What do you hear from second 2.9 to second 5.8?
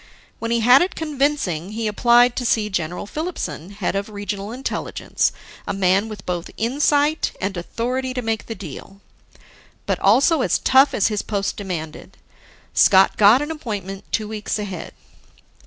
Filipson, head of Regional Intelligence, a